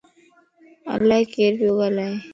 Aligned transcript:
الائي 0.93 1.23
ڪير 1.33 1.51
پيو 1.59 1.73
ڳالائي 1.79 2.15